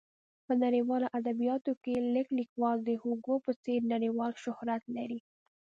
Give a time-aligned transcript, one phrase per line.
[0.45, 5.19] په نړیوالو ادبیاتو کې لږ لیکوال د هوګو په څېر نړیوال شهرت لري.